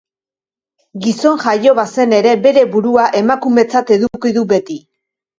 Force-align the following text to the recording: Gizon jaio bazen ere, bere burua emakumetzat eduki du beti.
Gizon 1.01 1.35
jaio 1.43 1.73
bazen 1.79 2.15
ere, 2.19 2.31
bere 2.45 2.63
burua 2.75 3.03
emakumetzat 3.19 3.93
eduki 3.97 4.33
du 4.39 4.45
beti. 4.53 4.79